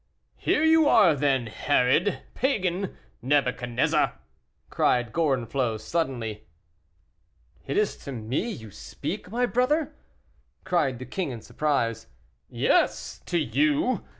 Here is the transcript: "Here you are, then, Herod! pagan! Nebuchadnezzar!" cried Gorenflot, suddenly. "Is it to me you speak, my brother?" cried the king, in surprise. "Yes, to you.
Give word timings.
"Here 0.37 0.63
you 0.63 0.87
are, 0.89 1.13
then, 1.13 1.45
Herod! 1.45 2.23
pagan! 2.33 2.97
Nebuchadnezzar!" 3.21 4.17
cried 4.71 5.13
Gorenflot, 5.13 5.79
suddenly. 5.79 6.47
"Is 7.67 7.97
it 7.97 7.99
to 8.05 8.11
me 8.11 8.49
you 8.49 8.71
speak, 8.71 9.29
my 9.29 9.45
brother?" 9.45 9.93
cried 10.63 10.97
the 10.97 11.05
king, 11.05 11.29
in 11.29 11.41
surprise. 11.43 12.07
"Yes, 12.49 13.19
to 13.27 13.37
you. 13.37 14.03